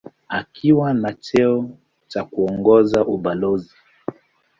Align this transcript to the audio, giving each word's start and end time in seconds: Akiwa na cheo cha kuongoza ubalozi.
Akiwa 0.29 0.93
na 0.93 1.13
cheo 1.13 1.77
cha 2.07 2.23
kuongoza 2.25 3.05
ubalozi. 3.05 3.73